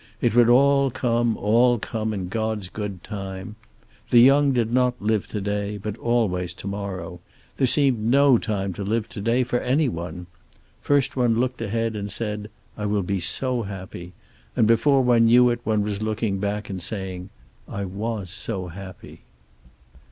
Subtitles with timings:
[0.19, 3.55] It would all come, all come, in God's good time.
[4.09, 7.19] The young did not live to day, but always to morrow.
[7.57, 10.25] There seemed no time to live to day, for any one.
[10.81, 14.13] First one looked ahead and said, "I will be so happy."
[14.55, 17.29] And before one knew it one was looking back and saying:
[17.67, 19.21] "I was so happy."